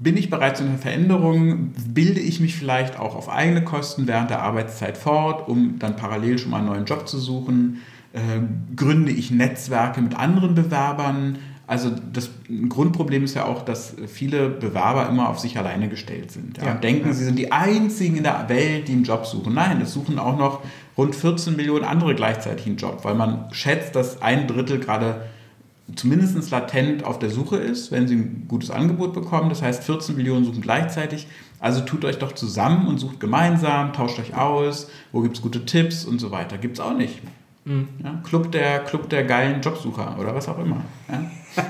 [0.00, 1.72] bin ich bereit zu einer Veränderung?
[1.88, 6.38] Bilde ich mich vielleicht auch auf eigene Kosten während der Arbeitszeit fort, um dann parallel
[6.38, 7.78] schon mal einen neuen Job zu suchen?
[8.12, 8.40] Äh,
[8.76, 11.38] gründe ich Netzwerke mit anderen Bewerbern?
[11.68, 12.30] Also das
[12.70, 16.56] Grundproblem ist ja auch, dass viele Bewerber immer auf sich alleine gestellt sind.
[16.56, 16.74] Ja, ja.
[16.74, 19.52] denken, sie sind die einzigen in der Welt, die einen Job suchen.
[19.52, 20.60] Nein, es suchen auch noch
[20.96, 25.26] rund 14 Millionen andere gleichzeitig einen Job, weil man schätzt, dass ein Drittel gerade
[25.94, 29.50] zumindest latent auf der Suche ist, wenn sie ein gutes Angebot bekommen.
[29.50, 31.26] Das heißt, 14 Millionen suchen gleichzeitig.
[31.60, 35.66] Also tut euch doch zusammen und sucht gemeinsam, tauscht euch aus, wo gibt es gute
[35.66, 36.56] Tipps und so weiter.
[36.56, 37.20] Gibt es auch nicht.
[37.68, 37.88] Mhm.
[38.02, 40.84] Ja, Club, der, Club der geilen Jobsucher oder was auch immer.
[41.08, 41.30] Ja?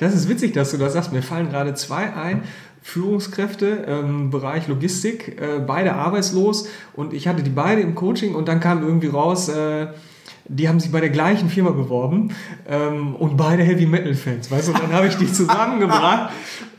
[0.00, 1.12] Das ist witzig, dass du das sagst.
[1.12, 2.42] Mir fallen gerade zwei ein.
[2.86, 8.46] Führungskräfte im Bereich Logistik, äh, beide arbeitslos und ich hatte die beide im Coaching und
[8.46, 9.86] dann kam irgendwie raus, äh,
[10.46, 12.34] die haben sich bei der gleichen Firma beworben
[12.68, 14.72] ähm, und beide Heavy Metal Fans, weißt du?
[14.72, 16.30] Und dann habe ich die zusammengebracht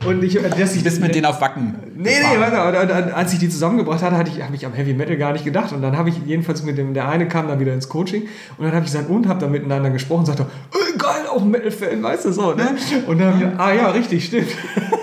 [0.05, 1.75] und ich, dass ich das mit denen auf Wacken.
[1.95, 5.17] Nee, nee, warte, als ich die zusammengebracht hatte, hatte ich, habe ich am Heavy Metal
[5.17, 7.73] gar nicht gedacht und dann habe ich jedenfalls mit dem, der eine kam dann wieder
[7.73, 10.97] ins Coaching und dann habe ich gesagt und habe dann miteinander gesprochen und sagte, äh,
[10.99, 12.75] geil, auch Metal Fan, weißt du so, ne?
[13.07, 14.49] Und dann habe ich, ah ja, richtig, stimmt,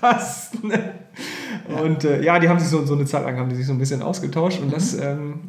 [0.00, 0.94] passt, ne?
[1.82, 3.72] Und äh, ja, die haben sich so, so eine Zeit lang haben die sich so
[3.72, 5.40] ein bisschen ausgetauscht und das ähm,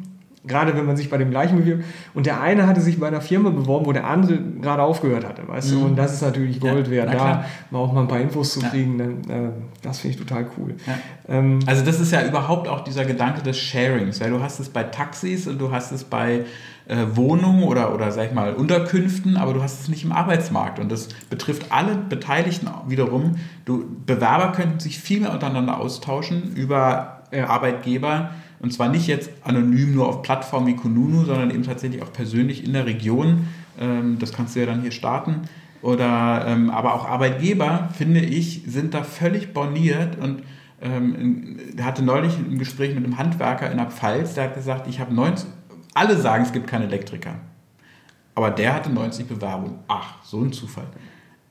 [0.43, 1.85] Gerade wenn man sich bei dem gleichen bewirbt.
[2.15, 5.47] Und der eine hatte sich bei einer Firma beworben, wo der andere gerade aufgehört hatte,
[5.47, 5.79] weißt mhm.
[5.79, 5.85] du?
[5.85, 8.59] Und das ist natürlich Gold ja, wert, da mal auch mal ein paar Infos zu
[8.61, 8.97] kriegen.
[8.97, 9.49] Dann, äh,
[9.83, 10.73] das finde ich total cool.
[10.87, 10.97] Ja.
[11.29, 14.69] Ähm, also das ist ja überhaupt auch dieser Gedanke des Sharings, weil du hast es
[14.69, 16.45] bei Taxis und du hast es bei
[16.91, 20.77] äh, Wohnungen oder, oder sag ich mal Unterkünften, aber du hast es nicht im Arbeitsmarkt.
[20.77, 23.37] Und das betrifft alle Beteiligten wiederum.
[23.63, 27.47] Du, Bewerber könnten sich viel mehr untereinander austauschen über ja.
[27.47, 32.11] Arbeitgeber und zwar nicht jetzt anonym nur auf Plattformen wie Kununu, sondern eben tatsächlich auch
[32.11, 33.47] persönlich in der Region.
[33.79, 35.43] Ähm, das kannst du ja dann hier starten.
[35.81, 40.43] Oder, ähm, aber auch Arbeitgeber, finde ich, sind da völlig borniert und
[40.81, 44.99] ähm, hatte neulich ein Gespräch mit einem Handwerker in der Pfalz, der hat gesagt, ich
[44.99, 45.47] habe 90,
[45.93, 47.35] alle sagen, es gibt keinen Elektriker.
[48.35, 49.79] Aber der hatte 90 Bewerbungen.
[49.87, 50.87] Ach, so ein Zufall.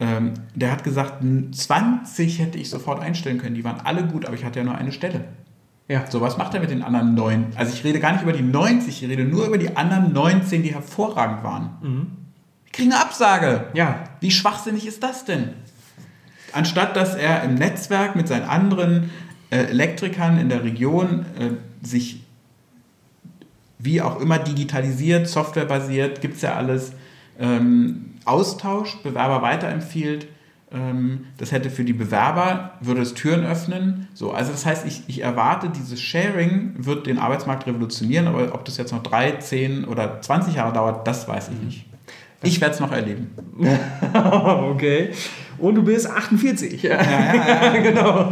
[0.01, 4.35] Ähm, der hat gesagt, 20 hätte ich sofort einstellen können, die waren alle gut, aber
[4.35, 5.27] ich hatte ja nur eine Stelle.
[5.89, 6.07] Ja.
[6.09, 7.47] So, was macht er mit den anderen neun?
[7.57, 10.63] Also ich rede gar nicht über die 90, ich rede nur über die anderen 19,
[10.63, 11.71] die hervorragend waren.
[11.83, 12.07] Mhm.
[12.67, 13.67] Die kriegen eine Absage.
[13.75, 14.05] Ja.
[14.21, 15.51] Wie schwachsinnig ist das denn?
[16.53, 19.11] Anstatt dass er im Netzwerk mit seinen anderen
[19.51, 22.25] äh, Elektrikern in der Region äh, sich
[23.83, 26.93] wie auch immer digitalisiert, softwarebasiert, gibt es ja alles,
[27.39, 30.29] ähm, austauscht, Bewerber weiterempfiehlt,
[30.73, 34.09] ähm, das hätte für die Bewerber, würde es Türen öffnen.
[34.15, 38.65] So, also das heißt, ich, ich erwarte, dieses Sharing wird den Arbeitsmarkt revolutionieren, aber ob
[38.65, 41.87] das jetzt noch drei, zehn oder 20 Jahre dauert, das weiß ich nicht.
[42.43, 43.33] Ich werde es noch erleben.
[44.71, 45.11] okay.
[45.59, 46.83] Und du bist 48.
[46.83, 47.77] Ja, ja, ja.
[47.83, 48.31] genau.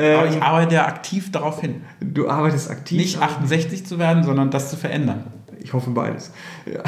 [0.00, 1.82] Aber ich ähm, arbeite ja aktiv darauf hin.
[2.00, 2.98] Du arbeitest aktiv?
[2.98, 5.24] Nicht 68 zu werden, sondern das zu verändern.
[5.62, 6.32] Ich hoffe beides.
[6.66, 6.82] Ja.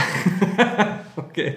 [1.17, 1.57] okay.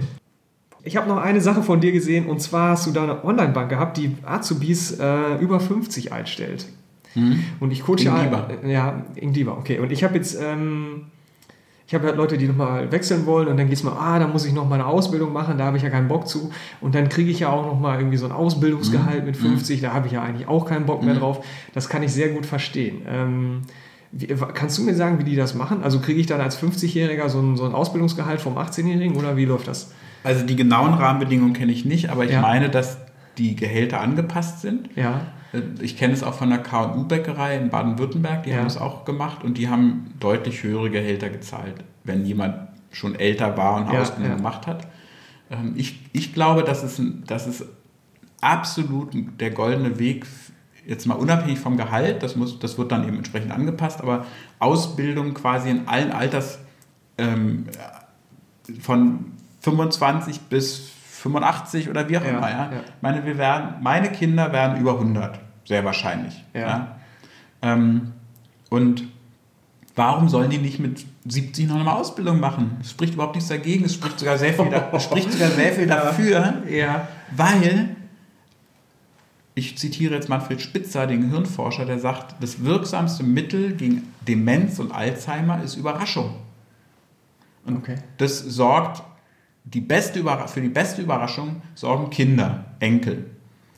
[0.84, 3.70] Ich habe noch eine Sache von dir gesehen und zwar hast du da eine Online-Bank
[3.70, 6.68] gehabt, die Azubis äh, über 50 einstellt.
[7.16, 7.44] Mhm.
[7.60, 8.48] Und ich coache ja.
[8.66, 9.80] Ja, Ingdiba, okay.
[9.80, 10.38] Und ich habe jetzt.
[10.42, 11.08] Ähm,
[11.88, 14.28] ich habe halt Leute, die nochmal wechseln wollen und dann geht es mal, ah, da
[14.28, 16.52] muss ich noch mal eine Ausbildung machen, da habe ich ja keinen Bock zu.
[16.82, 19.26] Und dann kriege ich ja auch nochmal irgendwie so ein Ausbildungsgehalt mhm.
[19.26, 21.20] mit 50, da habe ich ja eigentlich auch keinen Bock mehr mhm.
[21.20, 21.46] drauf.
[21.74, 23.04] Das kann ich sehr gut verstehen.
[23.08, 23.62] Ähm,
[24.12, 25.84] wie, kannst du mir sagen, wie die das machen?
[25.84, 29.46] Also kriege ich dann als 50-Jähriger so ein, so ein Ausbildungsgehalt vom 18-Jährigen oder wie
[29.46, 29.94] läuft das?
[30.24, 32.42] Also die genauen Rahmenbedingungen kenne ich nicht, aber ich ja.
[32.42, 32.98] meine, dass
[33.38, 34.90] die Gehälter angepasst sind.
[34.96, 35.22] Ja.
[35.82, 38.58] Ich kenne es auch von der KU-Bäckerei in Baden-Württemberg, die ja.
[38.58, 42.56] haben es auch gemacht und die haben deutlich höhere Gehälter gezahlt, wenn jemand
[42.92, 44.38] schon älter war und ja, Ausbildung ja.
[44.38, 44.88] gemacht hat.
[45.50, 47.66] Ähm, ich, ich glaube, das ist, das ist
[48.42, 50.26] absolut der goldene Weg,
[50.86, 54.26] jetzt mal unabhängig vom Gehalt, das, muss, das wird dann eben entsprechend angepasst, aber
[54.60, 56.60] Ausbildung quasi in allen Alters
[57.18, 57.66] ähm,
[58.82, 60.92] von 25 bis
[61.26, 62.50] 85 oder wie auch immer.
[62.50, 62.82] Ja, ja.
[63.02, 66.44] Meine, wir werden, meine Kinder werden über 100, sehr wahrscheinlich.
[66.54, 66.98] Ja.
[67.62, 68.14] Ähm,
[68.70, 69.04] und
[69.96, 72.78] warum sollen die nicht mit 70 noch eine Ausbildung machen?
[72.82, 75.88] Es spricht überhaupt nichts dagegen, es spricht sogar sehr viel, da, spricht sogar sehr viel
[75.88, 76.62] dafür,
[77.36, 77.96] weil,
[79.56, 84.92] ich zitiere jetzt Manfred Spitzer, den Gehirnforscher, der sagt, das wirksamste Mittel gegen Demenz und
[84.92, 86.36] Alzheimer ist Überraschung.
[87.66, 87.96] Und okay.
[88.18, 89.02] das sorgt
[89.64, 93.26] die beste für die beste Überraschung sorgen Kinder, Enkel.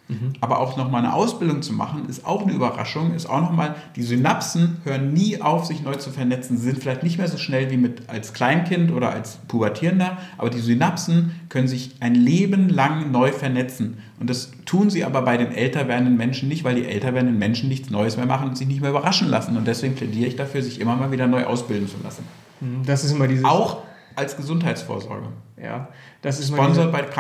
[0.10, 0.34] Mhm.
[0.40, 4.04] Aber auch nochmal eine Ausbildung zu machen, ist auch eine Überraschung, ist auch nochmal, die
[4.04, 6.58] Synapsen hören nie auf, sich neu zu vernetzen.
[6.58, 10.50] Sie sind vielleicht nicht mehr so schnell wie mit als Kleinkind oder als Pubertierender, aber
[10.50, 13.98] die Synapsen können sich ein Leben lang neu vernetzen.
[14.20, 17.38] Und das tun sie aber bei den älter werdenden Menschen nicht, weil die älter werdenden
[17.38, 19.58] Menschen nichts Neues mehr machen und sich nicht mehr überraschen lassen.
[19.58, 22.24] Und deswegen plädiere ich dafür, sich immer mal wieder neu ausbilden zu lassen.
[22.62, 23.46] Mhm, das ist immer dieses.
[23.46, 23.84] Auch
[24.16, 25.28] als Gesundheitsvorsorge.
[25.62, 25.90] Ja,
[26.22, 27.12] das ist Sponsor bei der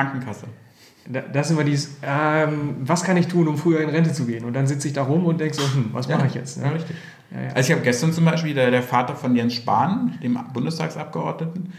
[1.31, 4.43] Das ist immer dieses, ähm, was kann ich tun, um früher in Rente zu gehen?
[4.43, 6.57] Und dann sitze ich da rum und denke so, hm, was mache ich jetzt?
[6.57, 6.65] Ne?
[6.65, 6.95] Ja, richtig.
[7.31, 7.47] Ja, ja.
[7.49, 11.73] Also ich habe gestern zum Beispiel der, der Vater von Jens Spahn, dem Bundestagsabgeordneten,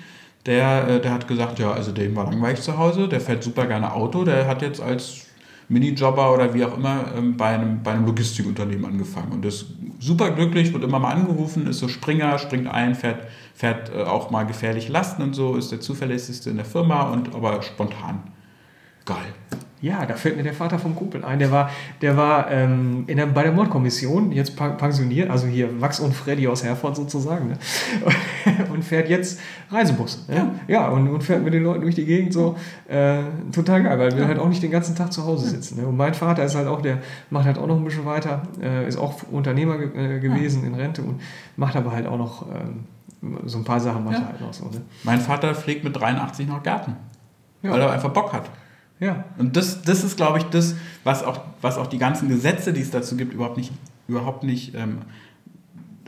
[0.47, 3.67] der, äh, der hat gesagt, ja, also dem war langweilig zu Hause, der fährt super
[3.67, 5.27] gerne Auto, der hat jetzt als
[5.69, 9.67] Minijobber oder wie auch immer ähm, bei, einem, bei einem Logistikunternehmen angefangen und ist
[10.01, 14.31] super glücklich, wird immer mal angerufen, ist so Springer, springt ein, fährt, fährt äh, auch
[14.31, 18.23] mal gefährliche Lasten und so, ist der zuverlässigste in der Firma und aber spontan.
[19.09, 19.33] Geil.
[19.81, 21.39] Ja, da fällt mir der Vater vom Kumpel ein.
[21.39, 21.71] Der war,
[22.03, 26.47] der war ähm, in der, bei der Mordkommission jetzt pensioniert, also hier Wachs und Freddy
[26.47, 27.59] aus Herford sozusagen, ne?
[28.73, 29.41] und fährt jetzt
[29.71, 30.27] Reisebus.
[30.29, 30.37] Ne?
[30.37, 32.57] Ja, ja und, und, fährt mit den Leuten durch die Gegend so.
[32.89, 33.21] Äh,
[33.53, 34.27] total geil, weil wir ja.
[34.27, 35.81] halt auch nicht den ganzen Tag zu Hause sitzen.
[35.81, 35.87] Ne?
[35.87, 36.99] Und mein Vater ist halt auch, der
[37.31, 40.69] macht halt auch noch ein bisschen weiter, äh, ist auch Unternehmer ge äh, gewesen ja.
[40.69, 41.21] in Rente und
[41.57, 42.85] macht aber halt auch noch ähm,
[43.47, 44.65] so ein paar Sachen macht er halt noch so.
[44.65, 44.83] Ne?
[45.05, 46.97] Mein Vater pflegt mit 83 noch Garten,
[47.63, 48.51] weil er einfach Bock hat.
[49.01, 49.25] Ja.
[49.39, 52.81] Und das, das ist, glaube ich, das, was auch, was auch die ganzen Gesetze, die
[52.81, 53.73] es dazu gibt, überhaupt nicht,
[54.09, 54.99] überhaupt nicht ähm,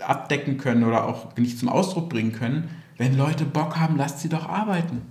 [0.00, 2.68] abdecken können oder auch nicht zum Ausdruck bringen können.
[2.96, 5.02] Wenn Leute Bock haben, lasst sie doch arbeiten.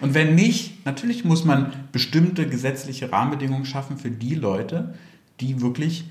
[0.00, 4.94] Und wenn nicht, natürlich muss man bestimmte gesetzliche Rahmenbedingungen schaffen für die Leute,
[5.40, 6.10] die wirklich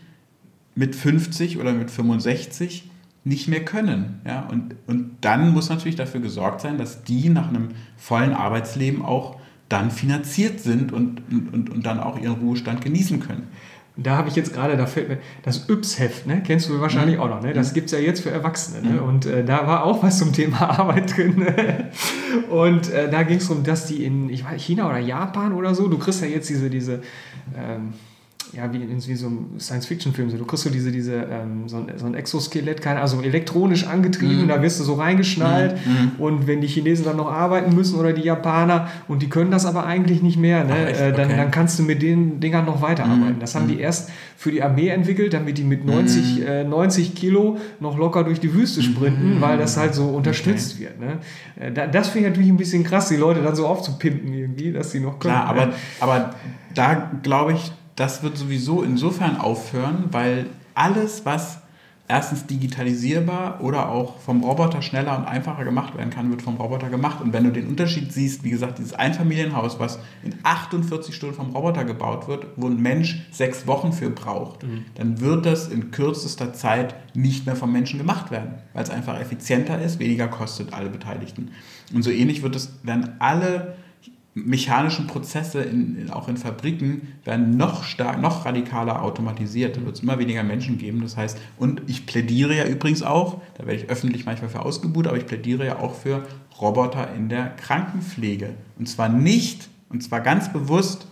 [0.76, 2.90] mit 50 oder mit 65
[3.24, 4.22] nicht mehr können.
[4.26, 4.48] Ja?
[4.48, 9.39] Und, und dann muss natürlich dafür gesorgt sein, dass die nach einem vollen Arbeitsleben auch
[9.70, 11.22] dann finanziert sind und,
[11.54, 13.48] und, und dann auch ihren Ruhestand genießen können.
[14.02, 16.42] Da habe ich jetzt gerade, da fällt mir das Yps-Heft, ne?
[16.46, 17.24] kennst du wahrscheinlich mhm.
[17.24, 17.42] auch noch.
[17.42, 17.54] Ne?
[17.54, 17.74] Das mhm.
[17.76, 18.82] gibt es ja jetzt für Erwachsene.
[18.82, 19.02] Ne?
[19.02, 19.08] Mhm.
[19.08, 21.46] Und äh, da war auch was zum Thema Arbeit drin.
[22.50, 25.76] Und äh, da ging es darum, dass die in ich weiß, China oder Japan oder
[25.76, 27.02] so, du kriegst ja jetzt diese, diese
[27.58, 27.94] ähm,
[28.54, 30.30] ja, wie in wie so einem Science-Fiction-Film.
[30.30, 33.86] So, du kriegst so diese, diese, ähm, so, ein, so ein Exoskelett, keine, also elektronisch
[33.86, 34.48] angetrieben, mm.
[34.48, 35.76] da wirst du so reingeschnallt.
[35.76, 36.22] Mm.
[36.22, 39.66] Und wenn die Chinesen dann noch arbeiten müssen oder die Japaner und die können das
[39.66, 41.38] aber eigentlich nicht mehr, ne, Ach, äh, dann, okay.
[41.38, 43.38] dann kannst du mit den Dingern noch weiterarbeiten.
[43.38, 43.42] Mm.
[43.42, 47.58] Das haben die erst für die Armee entwickelt, damit die mit 90, äh, 90 Kilo
[47.80, 50.86] noch locker durch die Wüste sprinten, weil das halt so unterstützt okay.
[50.86, 51.00] wird.
[51.00, 51.18] Ne?
[51.60, 54.92] Äh, das finde ich natürlich ein bisschen krass, die Leute dann so aufzupimpen irgendwie, dass
[54.92, 55.36] sie noch können.
[55.36, 56.36] Klar, aber, aber
[56.74, 61.60] da glaube ich, das wird sowieso insofern aufhören, weil alles, was
[62.08, 66.90] erstens digitalisierbar oder auch vom Roboter schneller und einfacher gemacht werden kann, wird vom Roboter
[66.90, 67.22] gemacht.
[67.22, 71.52] Und wenn du den Unterschied siehst, wie gesagt, dieses Einfamilienhaus, was in 48 Stunden vom
[71.52, 74.86] Roboter gebaut wird, wo ein Mensch sechs Wochen für braucht, mhm.
[74.96, 79.20] dann wird das in kürzester Zeit nicht mehr vom Menschen gemacht werden, weil es einfach
[79.20, 81.52] effizienter ist, weniger kostet alle Beteiligten.
[81.94, 83.76] Und so ähnlich wird es, werden alle
[84.46, 89.78] mechanischen Prozesse in, auch in Fabriken werden noch stark, noch radikaler automatisiert.
[89.78, 91.02] Da wird es immer weniger Menschen geben.
[91.02, 95.08] Das heißt, und ich plädiere ja übrigens auch, da werde ich öffentlich manchmal für ausgebucht,
[95.08, 96.24] aber ich plädiere ja auch für
[96.60, 98.56] Roboter in der Krankenpflege.
[98.78, 101.08] Und zwar nicht, und zwar ganz bewusst,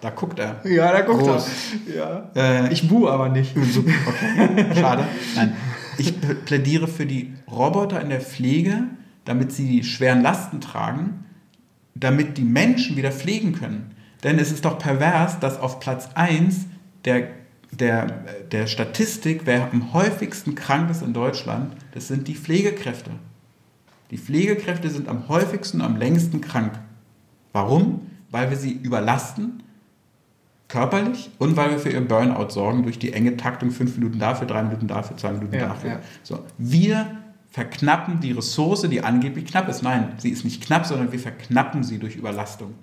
[0.00, 0.60] da guckt er.
[0.64, 1.46] Ja, da guckt Groß.
[1.94, 2.30] er.
[2.34, 2.66] Ja.
[2.66, 3.54] Äh, ich buhe aber nicht.
[3.56, 5.04] Okay, schade.
[5.34, 5.54] Nein.
[5.98, 8.84] Ich plädiere für die Roboter in der Pflege,
[9.24, 11.24] damit sie die schweren Lasten tragen
[12.00, 13.94] damit die Menschen wieder pflegen können.
[14.24, 16.66] Denn es ist doch pervers, dass auf Platz 1
[17.04, 17.28] der,
[17.70, 18.06] der,
[18.50, 23.10] der Statistik, wer am häufigsten krank ist in Deutschland, das sind die Pflegekräfte.
[24.10, 26.72] Die Pflegekräfte sind am häufigsten, am längsten krank.
[27.52, 28.06] Warum?
[28.30, 29.62] Weil wir sie überlasten,
[30.68, 34.46] körperlich, und weil wir für ihr Burnout sorgen durch die enge Taktung, fünf Minuten dafür,
[34.46, 35.90] drei Minuten dafür, zwei Minuten ja, dafür.
[35.90, 36.00] Ja.
[36.22, 37.06] So, wir
[37.50, 39.82] verknappen die Ressource, die angeblich knapp ist.
[39.82, 42.74] Nein, sie ist nicht knapp, sondern wir verknappen sie durch Überlastung.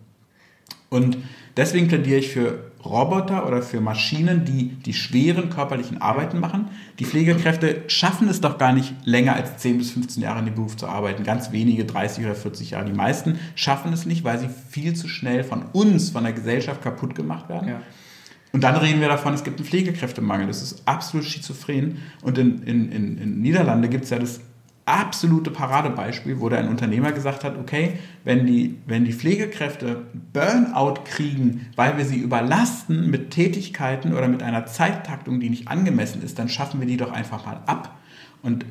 [0.89, 1.17] Und
[1.57, 6.69] deswegen plädiere ich für Roboter oder für Maschinen, die die schweren körperlichen Arbeiten machen.
[6.99, 10.55] Die Pflegekräfte schaffen es doch gar nicht länger als 10 bis 15 Jahre in dem
[10.55, 11.23] Beruf zu arbeiten.
[11.23, 12.85] Ganz wenige, 30 oder 40 Jahre.
[12.85, 16.81] Die meisten schaffen es nicht, weil sie viel zu schnell von uns, von der Gesellschaft
[16.81, 17.67] kaputt gemacht werden.
[17.67, 17.81] Ja.
[18.53, 20.47] Und dann reden wir davon, es gibt einen Pflegekräftemangel.
[20.47, 21.97] Das ist absolut schizophren.
[22.21, 24.39] Und in, in, in, in Niederlande gibt es ja das
[24.85, 27.93] absolute Paradebeispiel, wo da ein Unternehmer gesagt hat, okay,
[28.23, 34.43] wenn die, wenn die Pflegekräfte Burnout kriegen, weil wir sie überlasten mit Tätigkeiten oder mit
[34.43, 37.97] einer Zeittaktung, die nicht angemessen ist, dann schaffen wir die doch einfach mal ab.
[38.43, 38.65] Und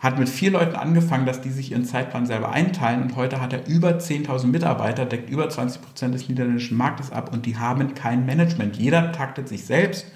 [0.00, 3.52] hat mit vier Leuten angefangen, dass die sich ihren Zeitplan selber einteilen und heute hat
[3.52, 7.94] er über 10.000 Mitarbeiter, deckt über 20 Prozent des niederländischen Marktes ab und die haben
[7.94, 8.76] kein Management.
[8.76, 10.06] Jeder taktet sich selbst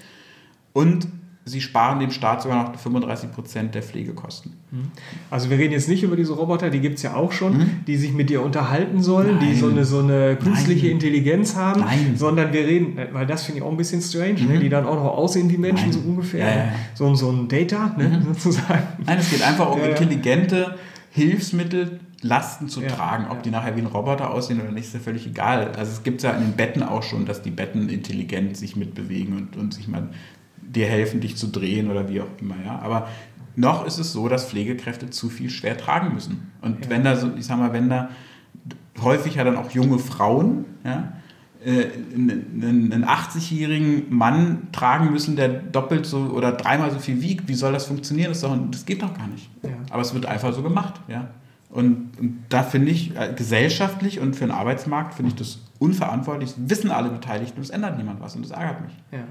[0.73, 1.07] und
[1.47, 4.53] sie sparen dem Staat sogar noch 35 Prozent der Pflegekosten.
[4.71, 4.91] Mhm.
[5.31, 7.71] Also wir reden jetzt nicht über diese Roboter, die gibt es ja auch schon, mhm.
[7.87, 9.49] die sich mit dir unterhalten sollen, Nein.
[9.49, 10.93] die so eine, so eine künstliche Nein.
[10.93, 12.15] Intelligenz haben, Nein.
[12.17, 14.53] sondern wir reden, äh, weil das finde ich auch ein bisschen strange, ne, mhm.
[14.53, 16.73] ne, die dann auch noch aussehen wie Menschen so ungefähr, ja, ja.
[16.95, 18.35] So, so ein Data ne, mhm.
[18.35, 18.83] sozusagen.
[19.05, 20.77] Nein, es geht einfach um intelligente
[21.11, 23.27] Hilfsmittel, Lasten zu ja, tragen.
[23.27, 23.43] Ob ja.
[23.43, 25.73] die nachher wie ein Roboter aussehen oder nicht, ist ja völlig egal.
[25.77, 29.37] Also es gibt ja in den Betten auch schon, dass die Betten intelligent sich mitbewegen
[29.37, 30.09] und, und sich mal
[30.69, 32.57] dir helfen, dich zu drehen oder wie auch immer.
[32.65, 32.79] Ja?
[32.81, 33.09] Aber
[33.57, 36.53] noch ist es so, dass Pflegekräfte zu viel schwer tragen müssen.
[36.61, 36.91] Und ja.
[36.91, 38.11] wenn da so, ich sag mal, wenn da
[39.01, 41.13] häufig ja dann auch junge Frauen, ja,
[41.65, 47.49] äh, einen 80-jährigen Mann tragen müssen, der doppelt so oder dreimal so viel wiegt.
[47.49, 48.31] Wie soll das funktionieren?
[48.31, 49.51] Das, doch, das geht doch gar nicht.
[49.63, 49.71] Ja.
[49.91, 51.01] Aber es wird einfach so gemacht.
[51.09, 51.29] Ja?
[51.71, 56.51] Und, und da finde ich, äh, gesellschaftlich und für den Arbeitsmarkt finde ich das unverantwortlich.
[56.51, 58.93] Das wissen alle Beteiligten und es ändert niemand was und das ärgert mich.
[59.11, 59.25] Ja.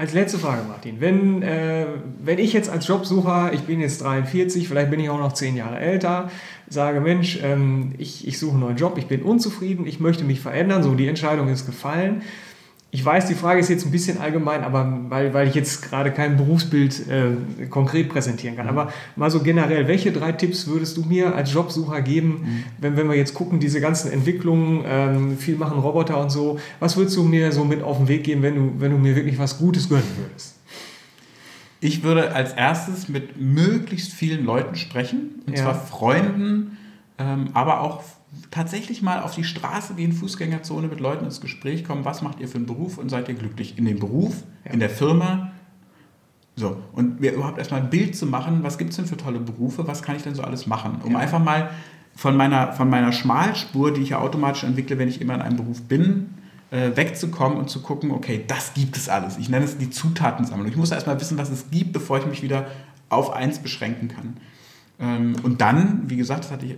[0.00, 0.98] Als letzte Frage, Martin.
[0.98, 1.84] Wenn, äh,
[2.24, 5.56] wenn ich jetzt als Jobsucher, ich bin jetzt 43, vielleicht bin ich auch noch 10
[5.56, 6.30] Jahre älter,
[6.70, 10.40] sage, Mensch, ähm, ich, ich suche einen neuen Job, ich bin unzufrieden, ich möchte mich
[10.40, 12.22] verändern, so die Entscheidung ist gefallen
[12.92, 16.10] ich weiß, die Frage ist jetzt ein bisschen allgemein, aber weil, weil ich jetzt gerade
[16.10, 18.66] kein Berufsbild äh, konkret präsentieren kann.
[18.66, 18.78] Mhm.
[18.78, 22.64] Aber mal so generell, welche drei Tipps würdest du mir als Jobsucher geben, mhm.
[22.78, 26.96] wenn, wenn wir jetzt gucken, diese ganzen Entwicklungen, ähm, viel machen Roboter und so, was
[26.96, 29.38] würdest du mir so mit auf den Weg geben, wenn du, wenn du mir wirklich
[29.38, 30.56] was Gutes gönnen würdest?
[31.78, 35.62] Ich würde als erstes mit möglichst vielen Leuten sprechen, und ja.
[35.62, 36.76] zwar Freunden,
[37.18, 38.02] ähm, aber auch
[38.50, 42.48] tatsächlich mal auf die Straße gehen, Fußgängerzone mit Leuten ins Gespräch kommen, was macht ihr
[42.48, 44.72] für einen Beruf und seid ihr glücklich in dem Beruf, ja.
[44.72, 45.52] in der Firma.
[46.56, 49.40] So, und mir überhaupt erstmal ein Bild zu machen, was gibt es denn für tolle
[49.40, 51.18] Berufe, was kann ich denn so alles machen, um ja.
[51.18, 51.70] einfach mal
[52.14, 55.56] von meiner, von meiner Schmalspur, die ich ja automatisch entwickle, wenn ich immer in einem
[55.56, 56.34] Beruf bin,
[56.70, 59.38] äh, wegzukommen und zu gucken, okay, das gibt es alles.
[59.38, 60.68] Ich nenne es die Zutatensammlung.
[60.68, 62.66] Ich muss erstmal wissen, was es gibt, bevor ich mich wieder
[63.08, 64.36] auf eins beschränken kann.
[65.00, 66.76] Ähm, und dann, wie gesagt, das ich, äh,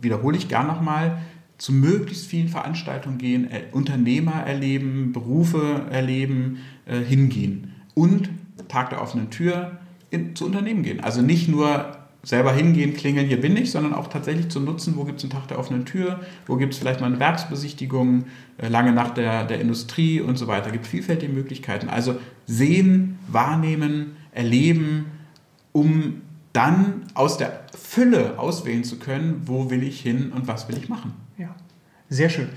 [0.00, 1.18] wiederhole ich gern nochmal,
[1.58, 7.74] zu möglichst vielen Veranstaltungen gehen, äh, Unternehmer erleben, Berufe erleben, äh, hingehen.
[7.94, 8.30] Und
[8.68, 9.78] Tag der offenen Tür
[10.10, 11.00] in, zu Unternehmen gehen.
[11.00, 15.04] Also nicht nur selber hingehen, klingeln, hier bin ich, sondern auch tatsächlich zu nutzen, wo
[15.04, 18.24] gibt es einen Tag der offenen Tür, wo gibt es vielleicht mal eine Werksbesichtigung,
[18.58, 20.66] äh, lange nach der, der Industrie und so weiter.
[20.66, 21.88] Es gibt vielfältige Möglichkeiten.
[21.88, 25.06] Also sehen, wahrnehmen, erleben,
[25.72, 30.76] um dann aus der Fülle auswählen zu können, wo will ich hin und was will
[30.76, 31.12] ich machen.
[31.38, 31.54] Ja,
[32.08, 32.48] sehr schön.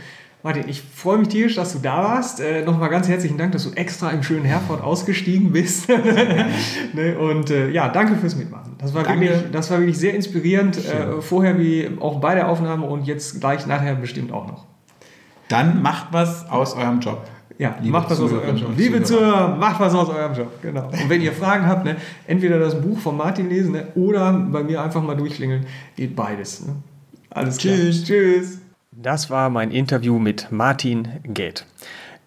[0.43, 2.41] Martin, ich freue mich tierisch, dass du da warst.
[2.41, 5.87] Äh, Nochmal ganz herzlichen Dank, dass du extra im schönen Herford ausgestiegen bist.
[6.93, 7.17] ne?
[7.17, 8.75] Und äh, ja, danke fürs Mitmachen.
[8.77, 10.77] Das war, wirklich, das war wirklich sehr inspirierend.
[10.85, 14.65] Äh, vorher wie auch bei der Aufnahme und jetzt gleich nachher bestimmt auch noch.
[15.47, 17.25] Dann macht was aus eurem Job.
[17.57, 18.71] Ja, Liebe macht was aus eurem Job.
[18.75, 20.61] Liebe Zuhörer, macht was aus eurem Job.
[20.61, 20.87] Genau.
[20.87, 24.63] Und wenn ihr Fragen habt, ne, entweder das Buch von Martin lesen ne, oder bei
[24.63, 25.65] mir einfach mal durchklingeln.
[25.95, 26.65] Geht beides.
[26.65, 26.75] Ne?
[27.29, 27.75] Alles klar.
[27.75, 28.03] Tschüss.
[28.05, 28.59] Tschüss.
[28.91, 31.65] Das war mein Interview mit Martin Gate.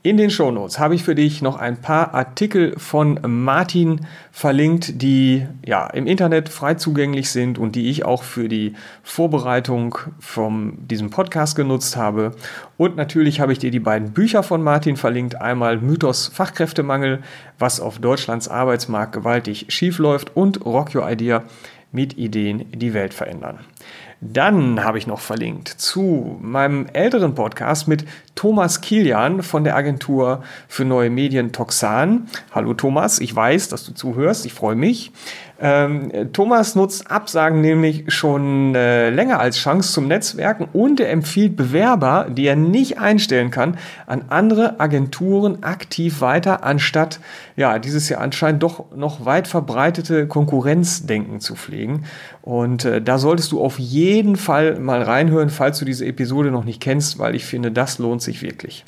[0.07, 5.45] In den Shownotes habe ich für dich noch ein paar Artikel von Martin verlinkt, die
[5.67, 11.11] ja im Internet frei zugänglich sind und die ich auch für die Vorbereitung von diesem
[11.11, 12.37] Podcast genutzt habe.
[12.77, 15.41] Und natürlich habe ich dir die beiden Bücher von Martin verlinkt.
[15.41, 17.25] Einmal Mythos Fachkräftemangel,
[17.59, 21.43] was auf Deutschlands Arbeitsmarkt gewaltig schief läuft und Rock Your Idea
[21.91, 23.59] mit Ideen die Welt verändern.
[24.21, 30.45] Dann habe ich noch verlinkt zu meinem älteren Podcast mit Thomas Kilian von der Agentur
[30.69, 32.29] für neue Medien Toxan.
[32.55, 35.11] Hallo Thomas, ich weiß, dass du zuhörst, ich freue mich.
[35.59, 41.57] Ähm, Thomas nutzt Absagen nämlich schon äh, länger als Chance zum Netzwerken und er empfiehlt
[41.57, 47.21] Bewerber, die er nicht einstellen kann, an andere Agenturen aktiv weiter, anstatt
[47.57, 52.05] ja dieses Jahr anscheinend doch noch weit verbreitete Konkurrenzdenken zu pflegen.
[52.43, 56.65] Und äh, da solltest du auf jeden Fall mal reinhören, falls du diese Episode noch
[56.65, 58.85] nicht kennst, weil ich finde, das lohnt sich wirklich.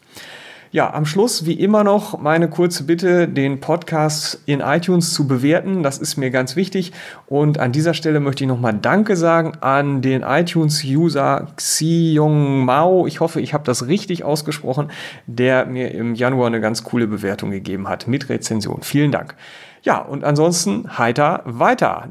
[0.70, 5.82] Ja, am Schluss wie immer noch meine kurze Bitte, den Podcast in iTunes zu bewerten.
[5.82, 6.92] Das ist mir ganz wichtig.
[7.26, 13.06] Und an dieser Stelle möchte ich nochmal Danke sagen an den iTunes-User Xiong Mao.
[13.06, 14.90] Ich hoffe, ich habe das richtig ausgesprochen,
[15.26, 18.82] der mir im Januar eine ganz coole Bewertung gegeben hat mit Rezension.
[18.82, 19.36] Vielen Dank.
[19.84, 22.10] Ja, und ansonsten heiter weiter.